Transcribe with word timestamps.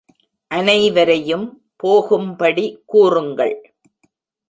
அனைவரையும் 0.51 1.45
போகும்படி 1.75 2.65
கூறுங்கள். 2.85 3.55